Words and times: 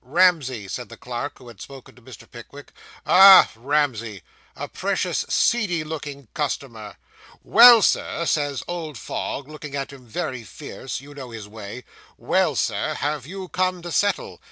'Ramsey,' 0.03 0.67
said 0.67 0.89
the 0.89 0.97
clerk 0.97 1.37
who 1.37 1.47
had 1.47 1.61
spoken 1.61 1.93
to 1.93 2.01
Mr. 2.01 2.27
Pickwick. 2.27 2.73
'Ah, 3.05 3.51
Ramsey 3.55 4.23
a 4.55 4.67
precious 4.67 5.23
seedy 5.29 5.83
looking 5.83 6.27
customer. 6.33 6.95
"Well, 7.43 7.83
sir," 7.83 8.25
says 8.25 8.63
old 8.67 8.97
Fogg, 8.97 9.47
looking 9.47 9.75
at 9.75 9.93
him 9.93 10.07
very 10.07 10.43
fierce 10.43 11.01
you 11.01 11.13
know 11.13 11.29
his 11.29 11.47
way 11.47 11.83
"well, 12.17 12.55
Sir, 12.55 12.95
have 12.95 13.27
you 13.27 13.47
come 13.49 13.83
to 13.83 13.91
settle?" 13.91 14.39